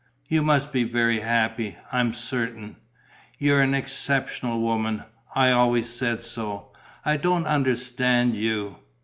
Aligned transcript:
You 0.29 0.41
must 0.41 0.71
be 0.71 0.83
very 0.83 1.19
happy, 1.19 1.77
I'm 1.91 2.13
certain! 2.15 2.75
You're 3.37 3.61
an 3.61 3.75
exceptional 3.75 4.59
woman, 4.61 5.03
I 5.35 5.51
always 5.51 5.87
said 5.89 6.23
so. 6.23 6.71
I 7.05 7.17
don't 7.17 7.45
understand 7.45 8.35
you.... 8.35 8.77